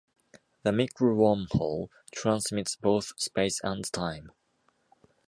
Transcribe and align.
The 0.63 0.71
micro-wormhole 0.71 1.89
transits 2.11 2.75
both 2.75 3.13
space 3.21 3.61
and 3.63 3.83
time. 3.93 4.31